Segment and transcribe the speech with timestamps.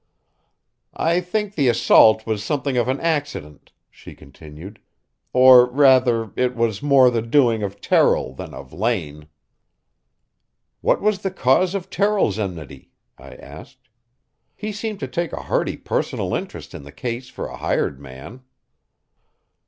[0.97, 4.79] "I think the assault was something of an accident," she continued;
[5.31, 9.27] "or, rather, it was more the doing of Terrill than of Lane."
[10.81, 13.89] "What was the cause of Terrill's enmity?" I asked.
[14.55, 18.41] "He seemed to take a hearty personal interest in the case for a hired man."